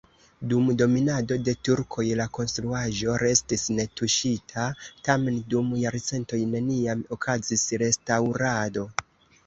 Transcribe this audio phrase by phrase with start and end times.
[0.51, 4.67] Dum dominado de turkoj la konstruaĵo restis netuŝita,
[5.11, 8.93] tamen dum jarcentoj neniam okazis restaŭrado.